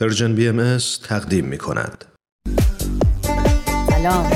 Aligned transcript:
پرژن 0.00 0.34
بی 0.34 0.48
ام 0.48 0.78
تقدیم 1.08 1.44
می 1.44 1.58
کند. 1.58 2.04
سلام. 3.90 4.30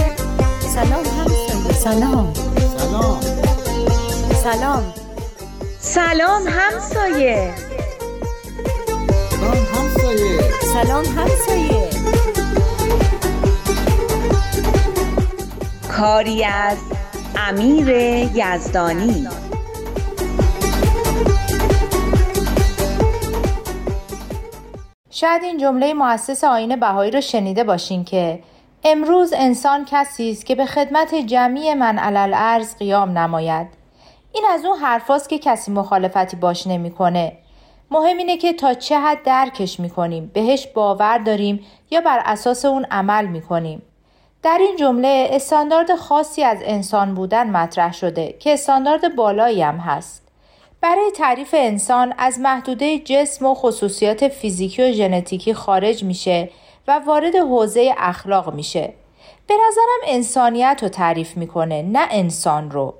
سلام 0.60 1.04
همسایه 1.04 1.72
سلام. 1.72 2.34
سلام. 2.78 3.20
سلام. 4.42 4.94
سلام 5.80 6.42
همسایه 6.48 7.54
سلام 9.30 9.66
همسایه 9.74 10.40
سلام 10.72 11.04
همسایه 11.04 11.90
کاری 15.88 16.44
از 16.44 16.78
امیر 17.36 17.88
یزدانی. 18.34 19.28
شاید 25.22 25.42
این 25.42 25.58
جمله 25.58 25.94
مؤسس 25.94 26.44
آین 26.44 26.76
بهایی 26.76 27.10
را 27.10 27.20
شنیده 27.20 27.64
باشین 27.64 28.04
که 28.04 28.42
امروز 28.84 29.32
انسان 29.36 29.84
کسی 29.84 30.30
است 30.30 30.46
که 30.46 30.54
به 30.54 30.66
خدمت 30.66 31.14
جمعی 31.14 31.74
من 31.74 31.98
علل 31.98 32.32
ارز 32.36 32.76
قیام 32.76 33.18
نماید. 33.18 33.66
این 34.32 34.44
از 34.50 34.64
اون 34.64 34.78
حرفاست 34.78 35.28
که 35.28 35.38
کسی 35.38 35.72
مخالفتی 35.72 36.36
باش 36.36 36.66
نمی‌کنه. 36.66 37.32
مهم 37.90 38.16
اینه 38.16 38.36
که 38.36 38.52
تا 38.52 38.74
چه 38.74 38.98
حد 38.98 39.22
درکش 39.22 39.80
می‌کنیم 39.80 40.30
بهش 40.34 40.66
باور 40.66 41.18
داریم 41.18 41.60
یا 41.90 42.00
بر 42.00 42.22
اساس 42.24 42.64
اون 42.64 42.86
عمل 42.90 43.26
می‌کنیم. 43.26 43.82
در 44.42 44.58
این 44.60 44.76
جمله 44.76 45.28
استاندارد 45.30 45.94
خاصی 45.94 46.42
از 46.44 46.58
انسان 46.62 47.14
بودن 47.14 47.50
مطرح 47.50 47.92
شده 47.92 48.36
که 48.40 48.52
استاندارد 48.52 49.16
بالایی 49.16 49.62
هم 49.62 49.76
هست. 49.76 50.21
برای 50.82 51.10
تعریف 51.10 51.54
انسان 51.58 52.14
از 52.18 52.40
محدوده 52.40 52.98
جسم 52.98 53.46
و 53.46 53.54
خصوصیات 53.54 54.28
فیزیکی 54.28 54.82
و 54.82 54.92
ژنتیکی 54.92 55.54
خارج 55.54 56.04
میشه 56.04 56.50
و 56.88 57.00
وارد 57.06 57.36
حوزه 57.36 57.94
اخلاق 57.98 58.54
میشه. 58.54 58.92
به 59.46 59.54
نظرم 59.68 60.14
انسانیت 60.16 60.78
رو 60.82 60.88
تعریف 60.88 61.36
می‌کنه 61.36 61.82
نه 61.82 62.06
انسان 62.10 62.70
رو. 62.70 62.94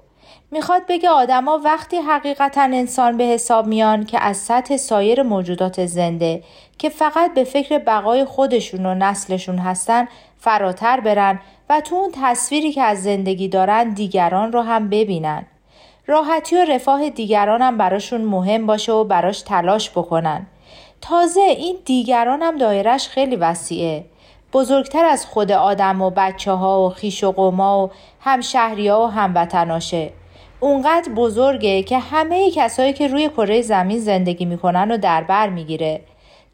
می‌خواد 0.50 0.82
بگه 0.88 1.08
آدما 1.08 1.60
وقتی 1.64 1.96
حقیقتا 1.96 2.62
انسان 2.62 3.16
به 3.16 3.24
حساب 3.24 3.66
میان 3.66 4.04
که 4.04 4.18
از 4.20 4.36
سطح 4.36 4.76
سایر 4.76 5.22
موجودات 5.22 5.86
زنده 5.86 6.42
که 6.78 6.88
فقط 6.88 7.34
به 7.34 7.44
فکر 7.44 7.78
بقای 7.78 8.24
خودشون 8.24 8.86
و 8.86 8.94
نسلشون 8.94 9.58
هستن 9.58 10.08
فراتر 10.38 11.00
برن 11.00 11.40
و 11.70 11.80
تو 11.80 11.94
اون 11.94 12.10
تصویری 12.22 12.72
که 12.72 12.82
از 12.82 13.02
زندگی 13.02 13.48
دارن 13.48 13.88
دیگران 13.88 14.52
رو 14.52 14.60
هم 14.60 14.88
ببینن. 14.88 15.46
راحتی 16.06 16.56
و 16.56 16.64
رفاه 16.64 17.10
دیگران 17.10 17.62
هم 17.62 17.78
براشون 17.78 18.20
مهم 18.20 18.66
باشه 18.66 18.92
و 18.92 19.04
براش 19.04 19.42
تلاش 19.42 19.90
بکنن. 19.90 20.46
تازه 21.00 21.40
این 21.40 21.76
دیگران 21.84 22.42
هم 22.42 22.58
دایرش 22.58 23.08
خیلی 23.08 23.36
وسیعه. 23.36 24.04
بزرگتر 24.52 25.04
از 25.04 25.26
خود 25.26 25.52
آدم 25.52 26.02
و 26.02 26.10
بچه 26.10 26.52
ها 26.52 26.86
و 26.86 26.88
خیش 26.88 27.24
و 27.24 27.32
قوما 27.32 27.86
و 27.86 27.90
همشهری 28.20 28.88
ها 28.88 29.04
و 29.04 29.10
هموطناشه. 29.10 30.12
اونقدر 30.60 31.12
بزرگه 31.12 31.82
که 31.82 31.98
همه 31.98 32.50
کسایی 32.50 32.92
که 32.92 33.08
روی 33.08 33.28
کره 33.28 33.62
زمین 33.62 33.98
زندگی 33.98 34.44
می‌کنن 34.44 34.90
و 34.90 34.96
در 34.96 35.22
بر 35.22 35.48
می‌گیره. 35.48 36.00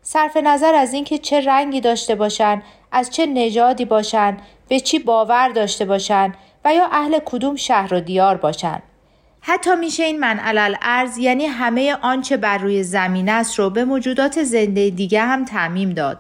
صرف 0.03 0.37
نظر 0.37 0.75
از 0.75 0.95
اینکه 0.95 1.19
چه 1.19 1.41
رنگی 1.41 1.81
داشته 1.81 2.15
باشن، 2.15 2.63
از 2.93 3.11
چه 3.11 3.27
نژادی 3.27 3.85
باشن، 3.85 4.37
به 4.69 4.81
چی 4.81 4.99
باور 4.99 5.49
داشته 5.49 5.85
باشن 5.85 6.35
و 6.65 6.75
یا 6.75 6.87
اهل 6.93 7.19
کدوم 7.25 7.57
شهر 7.57 7.95
و 7.95 8.01
دیار 8.01 8.37
باشن. 8.37 8.83
حتی 9.41 9.77
میشه 9.77 10.03
این 10.03 10.21
من 10.21 10.39
علل 10.39 10.75
ارز 10.83 11.19
یعنی 11.19 11.47
همه 11.47 11.97
آنچه 12.03 12.37
بر 12.37 12.59
روی 12.59 12.83
زمین 12.83 13.29
است 13.29 13.59
رو 13.59 13.71
به 13.71 13.85
موجودات 13.85 14.43
زنده 14.43 14.91
دیگه 14.91 15.23
هم 15.23 15.45
تعمیم 15.45 15.91
داد. 15.91 16.19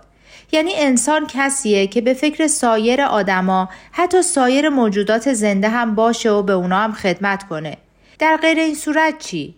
یعنی 0.52 0.72
انسان 0.77 1.27
کسیه 1.27 1.86
که 1.86 2.00
به 2.00 2.14
فکر 2.14 2.47
سایر 2.47 3.02
آدما 3.02 3.69
حتی 3.92 4.22
سایر 4.22 4.69
موجودات 4.69 5.33
زنده 5.33 5.69
هم 5.69 5.94
باشه 5.94 6.30
و 6.30 6.42
به 6.42 6.52
اونا 6.52 6.78
هم 6.78 6.92
خدمت 6.92 7.48
کنه. 7.48 7.76
در 8.19 8.37
غیر 8.37 8.59
این 8.59 8.75
صورت 8.75 9.19
چی؟ 9.19 9.57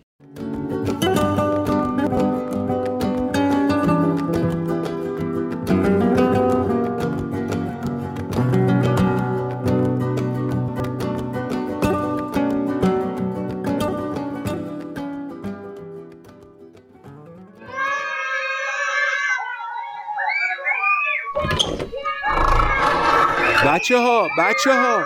بچه 23.91 23.99
ها 23.99 24.29
بچه 24.37 24.73
ها 24.73 25.05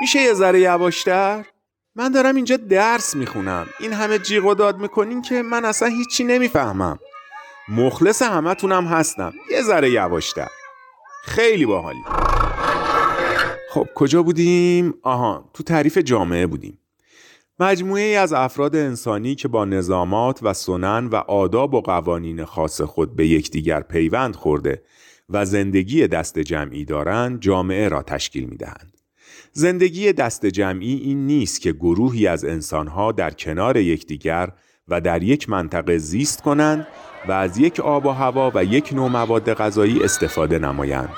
میشه 0.00 0.20
یه 0.20 0.32
ذره 0.32 0.60
یواشتر؟ 0.60 1.44
من 1.94 2.12
دارم 2.12 2.36
اینجا 2.36 2.56
درس 2.56 3.14
می‌خونم. 3.14 3.66
این 3.80 3.92
همه 3.92 4.18
جیغ 4.18 4.44
و 4.44 4.54
داد 4.54 4.78
می‌کنین 4.78 5.22
که 5.22 5.42
من 5.42 5.64
اصلا 5.64 5.88
هیچی 5.88 6.24
نمی‌فهمم. 6.24 6.98
مخلص 7.68 8.22
همه 8.22 8.54
تونم 8.54 8.86
هستم. 8.86 9.32
یه 9.50 9.62
ذره 9.62 9.90
یواشتر. 9.90 10.48
خیلی 11.24 11.66
باحالی 11.66 12.04
خب 13.70 13.88
کجا 13.94 14.22
بودیم؟ 14.22 14.94
آها 15.02 15.50
تو 15.54 15.62
تعریف 15.62 15.98
جامعه 15.98 16.46
بودیم. 16.46 16.78
مجموعه 17.60 18.02
ای 18.02 18.16
از 18.16 18.32
افراد 18.32 18.76
انسانی 18.76 19.34
که 19.34 19.48
با 19.48 19.64
نظامات 19.64 20.38
و 20.42 20.52
سنن 20.52 21.06
و 21.06 21.16
آداب 21.16 21.74
و 21.74 21.80
قوانین 21.80 22.44
خاص 22.44 22.80
خود 22.80 23.16
به 23.16 23.26
یکدیگر 23.26 23.80
پیوند 23.80 24.36
خورده 24.36 24.82
و 25.32 25.44
زندگی 25.44 26.06
دست 26.06 26.38
جمعی 26.38 26.84
دارند 26.84 27.40
جامعه 27.40 27.88
را 27.88 28.02
تشکیل 28.02 28.44
می 28.44 28.56
دهند. 28.56 28.92
زندگی 29.52 30.12
دست 30.12 30.46
جمعی 30.46 30.94
این 30.94 31.26
نیست 31.26 31.60
که 31.60 31.72
گروهی 31.72 32.26
از 32.26 32.44
انسانها 32.44 33.12
در 33.12 33.30
کنار 33.30 33.76
یکدیگر 33.76 34.48
و 34.88 35.00
در 35.00 35.22
یک 35.22 35.48
منطقه 35.48 35.98
زیست 35.98 36.42
کنند 36.42 36.86
و 37.28 37.32
از 37.32 37.58
یک 37.58 37.80
آب 37.80 38.06
و 38.06 38.10
هوا 38.10 38.52
و 38.54 38.64
یک 38.64 38.92
نوع 38.92 39.08
مواد 39.08 39.54
غذایی 39.54 40.02
استفاده 40.02 40.58
نمایند. 40.58 41.12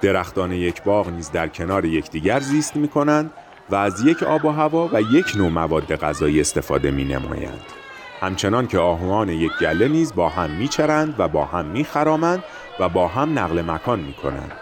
درختان 0.00 0.52
یک 0.52 0.82
باغ 0.82 1.08
نیز 1.08 1.30
در 1.30 1.48
کنار 1.48 1.84
یکدیگر 1.84 2.40
زیست 2.40 2.76
می 2.76 2.88
کنند 2.88 3.30
و 3.70 3.74
از 3.74 4.04
یک 4.04 4.22
آب 4.22 4.44
و 4.44 4.50
هوا 4.50 4.90
و 4.92 5.00
یک 5.00 5.36
نوع 5.36 5.48
مواد 5.48 5.96
غذایی 5.96 6.40
استفاده 6.40 6.90
می 6.90 7.04
نمایند. 7.04 7.62
همچنان 8.20 8.66
که 8.66 8.78
آهوان 8.78 9.28
یک 9.28 9.52
گله 9.60 9.88
نیز 9.88 10.14
با 10.14 10.28
هم 10.28 10.50
میچرند 10.50 11.14
و 11.18 11.28
با 11.28 11.44
هم 11.44 11.66
میخرامند 11.66 12.44
و 12.80 12.88
با 12.88 13.08
هم 13.08 13.38
نقل 13.38 13.62
مکان 13.62 14.00
می 14.00 14.12
کنند. 14.12 14.52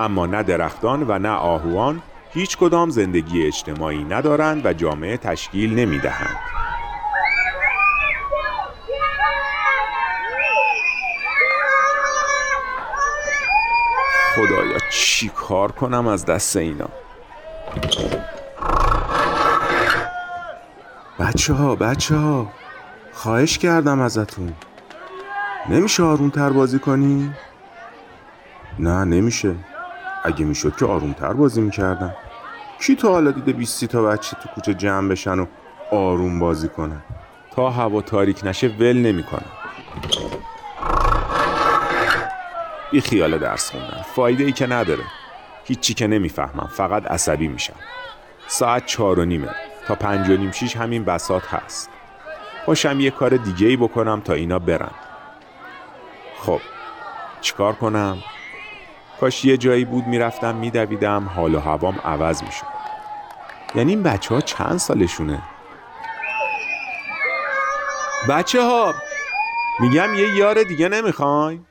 اما 0.00 0.26
نه 0.26 0.42
درختان 0.42 1.04
و 1.08 1.18
نه 1.18 1.30
آهوان 1.30 2.02
هیچ 2.32 2.56
کدام 2.56 2.90
زندگی 2.90 3.46
اجتماعی 3.46 4.04
ندارند 4.04 4.66
و 4.66 4.72
جامعه 4.72 5.16
تشکیل 5.16 5.74
نمی 5.74 5.98
دهند. 5.98 6.36
خدایا 14.34 14.78
چی 14.92 15.28
کار 15.28 15.72
کنم 15.72 16.06
از 16.06 16.26
دست 16.26 16.56
اینا 16.56 16.88
بچه 21.18 21.54
ها 21.54 21.74
بچه 21.74 22.16
ها 22.16 22.52
خواهش 23.12 23.58
کردم 23.58 24.00
ازتون 24.00 24.52
نمیشه 25.70 26.02
آرومتر 26.02 26.50
بازی 26.50 26.78
کنی؟ 26.78 27.34
نه 28.78 29.04
نمیشه. 29.04 29.54
اگه 30.24 30.44
می‌شد 30.44 30.76
که 30.76 30.86
آرومتر 30.86 31.32
بازی 31.32 31.60
می‌کردم. 31.60 32.14
کی 32.80 32.96
تو 32.96 33.08
حالا 33.08 33.30
دیده 33.30 33.52
20 33.52 33.84
تا 33.84 34.02
بچه 34.02 34.36
تو 34.42 34.48
کوچه 34.48 34.74
جمع 34.74 35.08
بشن 35.08 35.38
و 35.38 35.46
آروم 35.90 36.38
بازی 36.38 36.68
کنن؟ 36.68 37.02
تا 37.50 37.70
هوا 37.70 38.02
تاریک 38.02 38.40
نشه 38.44 38.68
ول 38.68 38.96
نمی‌کنن 38.96 39.46
بی 42.90 43.00
خیال 43.00 43.38
درس 43.38 43.70
خوندن. 43.70 44.02
فایده 44.14 44.44
ای 44.44 44.52
که 44.52 44.66
نداره. 44.66 45.04
هیچی 45.64 45.94
که 45.94 46.06
نمی‌فهمم. 46.06 46.68
فقط 46.72 47.06
عصبی 47.06 47.48
میشم. 47.48 47.76
ساعت 48.46 48.86
چهار 48.86 49.18
و 49.18 49.24
نیمه. 49.24 49.48
تا 49.86 49.94
پنج 49.94 50.28
و 50.28 50.36
نیم 50.36 50.50
شیش 50.50 50.76
همین 50.76 51.04
بسات 51.04 51.54
هست. 51.54 51.90
پاشم 52.66 53.00
یه 53.00 53.10
کار 53.10 53.36
دیگه 53.36 53.66
ای 53.66 53.76
بکنم 53.76 54.20
تا 54.20 54.32
اینا 54.32 54.58
برن. 54.58 54.90
خب 56.40 56.60
چیکار 57.40 57.72
کنم؟ 57.72 58.18
کاش 59.20 59.44
یه 59.44 59.56
جایی 59.56 59.84
بود 59.84 60.06
می‌رفتم 60.06 60.54
میدویدم 60.54 61.30
حال 61.36 61.54
و 61.54 61.60
هوام 61.60 62.00
عوض 62.04 62.42
می‌شد 62.42 62.66
یعنی 63.74 63.92
این 63.92 64.02
بچه 64.02 64.34
ها 64.34 64.40
چند 64.40 64.78
سالشونه؟ 64.78 65.42
بچه 68.28 68.62
ها 68.62 68.94
میگم 69.80 70.14
یه 70.14 70.36
یار 70.36 70.62
دیگه 70.62 70.88
نمی‌خواین؟ 70.88 71.66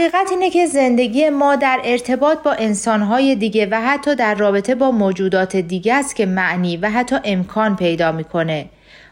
حقیقت 0.00 0.30
اینه 0.30 0.50
که 0.50 0.66
زندگی 0.66 1.30
ما 1.30 1.56
در 1.56 1.80
ارتباط 1.84 2.38
با 2.38 2.52
انسانهای 2.52 3.34
دیگه 3.34 3.68
و 3.70 3.80
حتی 3.80 4.14
در 4.14 4.34
رابطه 4.34 4.74
با 4.74 4.90
موجودات 4.90 5.56
دیگه 5.56 5.94
است 5.94 6.16
که 6.16 6.26
معنی 6.26 6.76
و 6.76 6.90
حتی 6.90 7.16
امکان 7.24 7.76
پیدا 7.76 8.12
می‌کنه. 8.12 8.66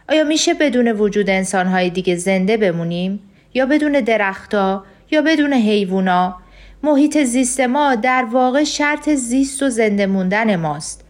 آیا 0.09 0.25
میشه 0.25 0.55
بدون 0.55 0.89
وجود 0.89 1.31
انسانهای 1.31 1.91
دیگه 1.91 2.17
زنده 2.17 2.57
بمونیم؟ 2.57 3.21
یا 3.55 3.67
بدون 3.67 3.93
درختها؟ 3.93 4.85
یا 5.11 5.23
بدون 5.23 5.53
حیوونا؟ 5.53 6.37
محیط 6.83 7.19
زیست 7.19 7.61
ما 7.61 7.95
در 7.95 8.25
واقع 8.25 8.65
شرط 8.65 9.11
زیست 9.11 9.63
و 9.63 9.69
زنده 9.69 10.07
موندن 10.07 10.57
ماست. 10.57 11.05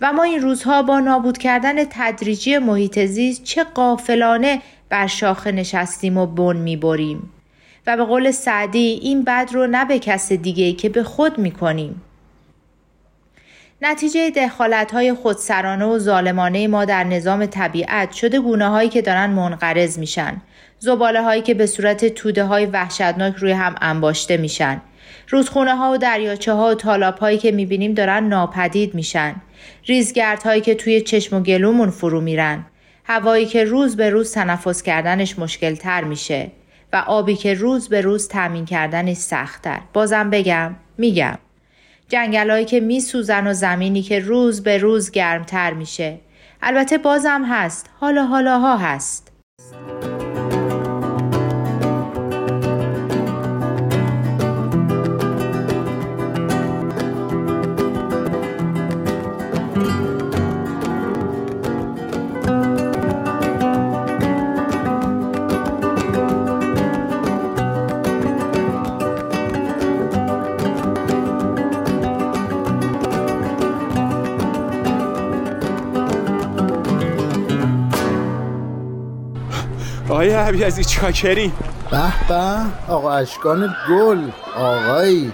و 0.00 0.12
ما 0.12 0.22
این 0.22 0.40
روزها 0.40 0.82
با 0.82 1.00
نابود 1.00 1.38
کردن 1.38 1.84
تدریجی 1.84 2.58
محیط 2.58 2.98
زیست 2.98 3.44
چه 3.44 3.64
قافلانه 3.64 4.62
بر 4.88 5.06
شاخه 5.06 5.52
نشستیم 5.52 6.18
و 6.18 6.26
بن 6.26 6.56
می‌بریم. 6.56 7.30
و 7.86 7.96
به 7.96 8.04
قول 8.04 8.30
سعدی 8.30 9.00
این 9.02 9.24
بد 9.24 9.48
رو 9.52 9.66
نه 9.66 9.84
به 9.84 9.98
کس 9.98 10.32
دیگه 10.32 10.72
که 10.72 10.88
به 10.88 11.02
خود 11.02 11.38
می‌کنیم. 11.38 12.02
نتیجه 13.82 14.30
دخالت 14.30 14.92
های 14.92 15.14
خودسرانه 15.14 15.84
و 15.84 15.98
ظالمانه 15.98 16.68
ما 16.68 16.84
در 16.84 17.04
نظام 17.04 17.46
طبیعت 17.46 18.12
شده 18.12 18.40
گونه 18.40 18.68
هایی 18.68 18.88
که 18.88 19.02
دارن 19.02 19.30
منقرض 19.30 19.98
میشن. 19.98 20.36
زباله 20.78 21.22
هایی 21.22 21.42
که 21.42 21.54
به 21.54 21.66
صورت 21.66 22.06
توده 22.06 22.44
های 22.44 22.66
وحشتناک 22.66 23.34
روی 23.36 23.52
هم 23.52 23.74
انباشته 23.80 24.36
میشن. 24.36 24.80
رودخونه 25.28 25.76
ها 25.76 25.92
و 25.92 25.96
دریاچه 25.96 26.52
ها 26.52 26.70
و 26.70 26.74
تالاب 26.74 27.18
هایی 27.18 27.38
که 27.38 27.52
می‌بینیم 27.52 27.94
دارن 27.94 28.24
ناپدید 28.24 28.94
میشن. 28.94 29.34
ریزگرد 29.86 30.42
هایی 30.42 30.60
که 30.60 30.74
توی 30.74 31.00
چشم 31.00 31.36
و 31.36 31.40
گلومون 31.40 31.90
فرو 31.90 32.20
میرن. 32.20 32.64
هوایی 33.04 33.46
که 33.46 33.64
روز 33.64 33.96
به 33.96 34.10
روز 34.10 34.32
تنفس 34.32 34.82
کردنش 34.82 35.38
مشکل 35.38 35.74
تر 35.74 36.04
میشه. 36.04 36.50
و 36.92 36.96
آبی 36.96 37.36
که 37.36 37.54
روز 37.54 37.88
به 37.88 38.00
روز 38.00 38.28
تامین 38.28 38.64
کردنش 38.64 39.16
سختتر. 39.16 39.80
بازم 39.92 40.30
بگم 40.30 40.74
میگم. 40.98 41.38
جنگلایی 42.08 42.64
که 42.64 42.80
میسوزن 42.80 43.46
و 43.46 43.52
زمینی 43.52 44.02
که 44.02 44.18
روز 44.18 44.62
به 44.62 44.78
روز 44.78 45.10
گرمتر 45.10 45.72
میشه. 45.72 46.18
البته 46.62 46.98
بازم 46.98 47.44
هست. 47.48 47.90
حالا 48.00 48.26
حالاها 48.26 48.76
هست. 48.76 49.31
آقای 80.22 80.34
عبیزی 80.34 80.84
چاکری. 80.84 81.52
به 81.90 81.98
به 82.28 82.44
آقا 82.88 83.12
اشکان 83.12 83.74
گل 83.90 84.18
آقایی. 84.56 85.32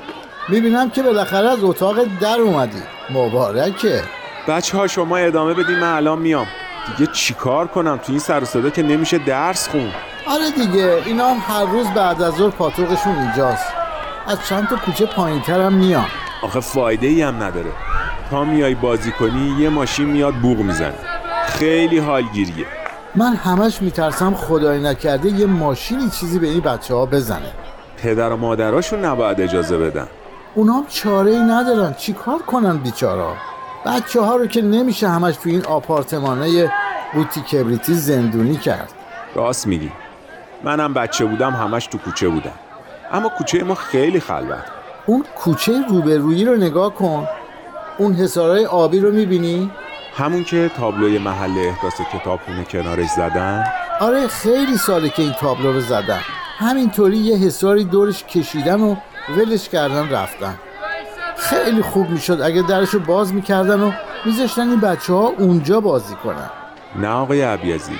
می‌بینم 0.48 0.90
که 0.90 1.02
بالاخره 1.02 1.48
از 1.50 1.64
اتاق 1.64 1.96
در 2.20 2.40
اومدی. 2.40 2.82
مبارکه. 3.10 4.02
بچه 4.48 4.76
ها 4.78 4.86
شما 4.86 5.16
ادامه 5.16 5.54
بدین 5.54 5.76
من 5.76 5.92
الان 5.92 6.18
میام. 6.18 6.46
دیگه 6.96 7.12
چیکار 7.12 7.66
کنم 7.66 7.96
تو 7.96 8.12
این 8.12 8.18
سر 8.18 8.42
و 8.42 8.44
صدا 8.44 8.70
که 8.70 8.82
نمیشه 8.82 9.18
درس 9.18 9.68
خون. 9.68 9.90
آره 10.26 10.50
دیگه 10.50 11.02
اینا 11.06 11.28
هم 11.28 11.54
هر 11.54 11.64
روز 11.64 11.86
بعد 11.86 12.22
از 12.22 12.34
ظهر 12.34 12.50
پاتوقشون 12.50 13.18
اینجاست. 13.18 13.66
از 14.26 14.38
چند 14.48 14.68
تا 14.68 14.76
کوچه 14.76 15.06
پایین 15.06 15.40
هم 15.40 15.72
میان 15.72 16.06
آخه 16.42 16.60
فایده 16.60 17.06
ای 17.06 17.22
هم 17.22 17.42
نداره. 17.42 17.70
تا 18.30 18.44
میای 18.44 18.74
بازی 18.74 19.12
کنی 19.12 19.56
یه 19.60 19.68
ماشین 19.68 20.06
میاد 20.06 20.34
بوغ 20.34 20.58
می‌زنه. 20.58 20.94
خیلی 21.48 21.98
حالگیریه. 21.98 22.66
من 23.14 23.34
همش 23.34 23.82
میترسم 23.82 24.34
خدای 24.34 24.82
نکرده 24.82 25.28
یه 25.28 25.46
ماشینی 25.46 26.10
چیزی 26.10 26.38
به 26.38 26.46
این 26.46 26.60
بچه 26.60 26.94
ها 26.94 27.06
بزنه. 27.06 27.52
پدر 28.02 28.32
و 28.32 28.36
مادراشون 28.36 29.04
نباید 29.04 29.40
اجازه 29.40 29.78
بدن. 29.78 30.06
اونا 30.54 30.84
چاره 30.88 31.30
ای 31.30 31.38
ندارن. 31.38 31.94
چیکار 31.94 32.38
کنن 32.38 32.76
بیچارا؟ 32.76 33.34
بچه 33.86 34.20
ها 34.20 34.36
رو 34.36 34.46
که 34.46 34.62
نمیشه 34.62 35.08
همش 35.08 35.36
تو 35.36 35.48
این 35.48 35.64
آپارتمانه 35.64 36.72
بوتی 37.14 37.40
کبریتی 37.40 37.94
زندونی 37.94 38.56
کرد. 38.56 38.92
راست 39.34 39.66
میگی. 39.66 39.92
منم 40.64 40.94
بچه 40.94 41.24
بودم 41.24 41.52
همش 41.52 41.86
تو 41.86 41.98
کوچه 41.98 42.28
بودم. 42.28 42.54
اما 43.12 43.28
کوچه 43.28 43.64
ما 43.64 43.74
خیلی 43.74 44.20
خلوت. 44.20 44.64
اون 45.06 45.24
کوچه 45.36 45.72
روبرویی 45.88 46.44
رو 46.44 46.56
نگاه 46.56 46.94
کن. 46.94 47.26
اون 47.98 48.14
حسارای 48.14 48.66
آبی 48.66 49.00
رو 49.00 49.12
می‌بینی؟ 49.12 49.70
همون 50.18 50.44
که 50.44 50.70
تابلوی 50.76 51.18
محل 51.18 51.58
احداث 51.58 52.00
کتابخونه 52.12 52.64
کنارش 52.64 53.08
زدن؟ 53.08 53.64
آره 54.00 54.26
خیلی 54.26 54.76
ساله 54.76 55.08
که 55.08 55.22
این 55.22 55.32
تابلو 55.32 55.72
رو 55.72 55.80
زدن 55.80 56.20
همینطوری 56.58 57.16
یه 57.16 57.36
حساری 57.36 57.84
دورش 57.84 58.24
کشیدن 58.24 58.80
و 58.80 58.96
ولش 59.36 59.68
کردن 59.68 60.10
رفتن. 60.10 60.54
خیلی 61.36 61.82
خوب 61.82 62.10
می‌شد 62.10 62.40
اگه 62.40 62.62
درش 62.62 62.88
رو 62.88 63.00
باز 63.00 63.34
می‌کردن 63.34 63.80
و 63.80 63.92
میذاشتن 64.24 64.68
این 64.68 64.80
بچه 64.80 65.12
ها 65.12 65.32
اونجا 65.38 65.80
بازی 65.80 66.14
کنن. 66.14 66.50
نه 66.96 67.08
آقای 67.08 67.42
عبیزی 67.42 67.98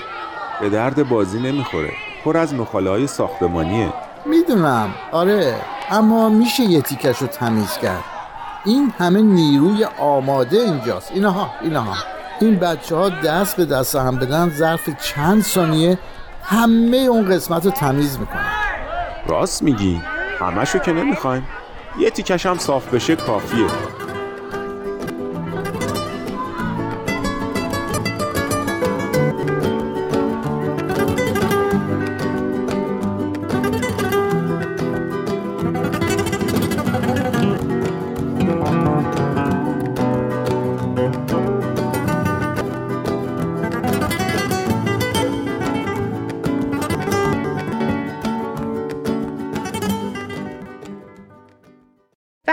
به 0.61 0.69
درد 0.69 1.09
بازی 1.09 1.41
نمی‌خوره. 1.41 1.93
پر 2.25 2.37
از 2.37 2.55
مخاله 2.55 2.91
های 2.91 3.07
ساختمانیه. 3.07 3.93
می‌دونم. 4.27 4.95
آره 5.13 5.55
اما 5.91 6.29
میشه 6.29 6.63
یه 6.63 6.81
تیکش 6.81 7.19
رو 7.19 7.27
تمیز 7.27 7.79
کرد. 7.79 8.05
این 8.65 8.93
همه 8.99 9.23
نیروی 9.23 9.85
آماده 9.85 10.57
اینجاست. 10.59 11.11
اینها 11.13 11.51
اینها. 11.63 11.95
این 12.41 12.59
بچه 12.59 12.97
ها 12.97 13.09
دست 13.09 13.57
به 13.57 13.65
دست 13.65 13.97
هم 13.97 14.17
بدن 14.17 14.51
ظرف 14.51 14.91
چند 15.03 15.43
ثانیه 15.43 15.99
همه 16.43 16.97
اون 16.97 17.31
قسمت 17.31 17.65
رو 17.65 17.71
تمیز 17.71 18.19
می‌کنن. 18.19 18.53
راست 19.27 19.63
میگی. 19.63 20.01
همشو 20.41 20.79
که 20.79 20.93
نمی‌خوایم. 20.93 21.49
یه 21.99 22.11
تیکش 22.11 22.47
هم 22.47 22.59
صاف 22.59 22.95
بشه 22.95 23.17
کافیه. 23.17 23.67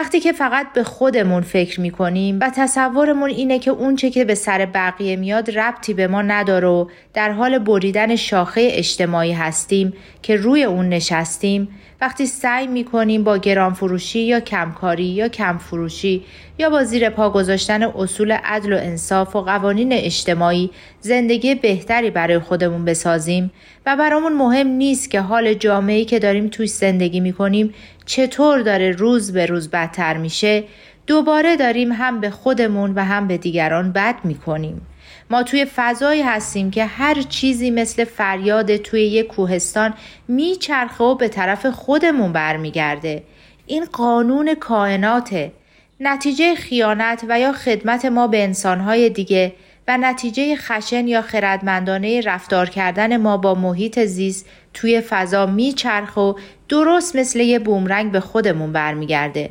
وقتی 0.06 0.20
که 0.20 0.32
فقط 0.32 0.74
به 0.74 0.84
خودمون 0.84 1.42
فکر 1.42 1.82
می‌کنیم 1.82 2.40
و 2.42 2.52
تصورمون 2.56 3.30
اینه 3.30 3.60
که 3.60 3.72
اونچه 3.72 4.10
که 4.10 4.26
به 4.26 4.36
سر 4.36 4.66
بقیه 4.66 5.16
میاد 5.16 5.58
ربطی 5.58 5.94
به 5.94 6.08
ما 6.08 6.22
نداره 6.22 6.68
و 6.68 6.86
در 7.14 7.32
حال 7.32 7.60
بریدن 7.60 8.16
شاخه 8.16 8.68
اجتماعی 8.72 9.32
هستیم 9.32 9.94
که 10.22 10.36
روی 10.36 10.64
اون 10.64 10.90
نشستیم 10.90 11.68
وقتی 12.02 12.26
سعی 12.26 12.68
می‌کنیم 12.68 13.24
با 13.24 13.38
گران 13.38 13.74
فروشی 13.74 14.20
یا 14.20 14.40
کمکاری 14.40 15.04
یا 15.04 15.28
کم 15.28 15.58
فروشی 15.58 16.24
یا 16.60 16.70
با 16.70 16.84
زیر 16.84 17.10
پا 17.10 17.30
گذاشتن 17.30 17.84
اصول 17.84 18.32
عدل 18.32 18.74
و 18.74 18.78
انصاف 18.78 19.36
و 19.36 19.42
قوانین 19.42 19.94
اجتماعی 19.94 20.70
زندگی 21.02 21.56
بهتری 21.56 22.10
برای 22.10 22.40
خودمون 22.40 22.86
بسازیم 22.86 23.52
و 23.86 23.96
برامون 23.96 24.34
مهم 24.34 24.68
نیست 24.68 25.12
که 25.12 25.22
حال 25.22 25.54
جامعه‌ای 25.54 26.06
که 26.06 26.20
داریم 26.20 26.48
توش 26.48 26.70
زندگی 26.70 27.20
می‌کنیم 27.20 27.74
چطور 28.06 28.62
داره 28.62 28.92
روز 28.92 29.34
به 29.34 29.46
روز 29.46 29.70
بدتر 29.70 30.18
میشه 30.18 30.64
دوباره 31.08 31.56
داریم 31.56 31.92
هم 31.92 32.20
به 32.20 32.30
خودمون 32.30 32.94
و 32.96 33.04
هم 33.06 33.28
به 33.28 33.38
دیگران 33.38 33.92
بد 33.92 34.16
می‌کنیم. 34.24 34.88
ما 35.30 35.44
توی 35.44 35.66
فضایی 35.76 36.22
هستیم 36.22 36.72
که 36.72 36.86
هر 36.86 37.22
چیزی 37.22 37.72
مثل 37.72 38.04
فریاد 38.04 38.78
توی 38.78 39.02
یک 39.02 39.28
کوهستان 39.28 39.94
میچرخه 40.28 41.04
و 41.04 41.16
به 41.16 41.28
طرف 41.28 41.66
خودمون 41.66 42.34
برمیگرده. 42.34 43.24
این 43.66 43.86
قانون 43.86 44.56
کائناته. 44.56 45.52
نتیجه 46.00 46.56
خیانت 46.56 47.26
و 47.30 47.40
یا 47.40 47.54
خدمت 47.54 48.06
ما 48.06 48.28
به 48.28 48.44
انسانهای 48.44 49.10
دیگه 49.10 49.54
و 49.88 49.98
نتیجه 49.98 50.56
خشن 50.56 51.08
یا 51.08 51.22
خردمندانه 51.22 52.22
رفتار 52.22 52.70
کردن 52.70 53.18
ما 53.18 53.38
با 53.38 53.56
محیط 53.56 54.00
زیست 54.00 54.46
توی 54.74 55.02
فضا 55.02 55.46
میچرخ 55.46 56.18
و 56.18 56.34
درست 56.70 57.16
مثل 57.16 57.40
یه 57.40 57.60
بومرنگ 57.60 58.12
به 58.12 58.20
خودمون 58.20 58.72
برمیگرده. 58.72 59.50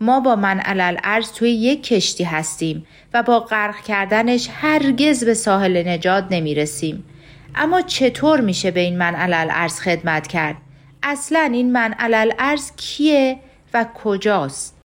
ما 0.00 0.20
با 0.20 0.36
من 0.36 0.60
علل 0.60 0.96
ارز 1.04 1.32
توی 1.32 1.50
یک 1.50 1.82
کشتی 1.82 2.24
هستیم 2.24 2.86
و 3.14 3.22
با 3.22 3.40
غرق 3.40 3.82
کردنش 3.82 4.48
هرگز 4.52 5.24
به 5.24 5.34
ساحل 5.34 5.88
نجات 5.88 6.26
نمی‌رسیم. 6.30 7.04
اما 7.54 7.82
چطور 7.82 8.40
میشه 8.40 8.70
به 8.70 8.80
این 8.80 8.98
من 8.98 9.14
علل 9.14 9.48
ارز 9.50 9.80
خدمت 9.80 10.26
کرد؟ 10.26 10.56
اصلا 11.02 11.50
این 11.52 11.72
من 11.72 11.92
علل 11.92 12.32
ارز 12.38 12.72
کیه 12.76 13.38
و 13.74 13.86
کجاست 13.94 14.81